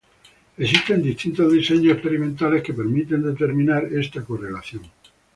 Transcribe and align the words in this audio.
Existen 0.57 1.03
distintos 1.03 1.53
diseños 1.53 1.93
experimentales 1.93 2.63
que 2.63 2.73
permiten 2.73 3.21
determinar 3.21 3.83
esta 3.85 4.23
correlación. 4.25 4.81